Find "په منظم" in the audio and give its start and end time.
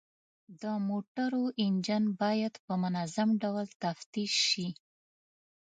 2.65-3.29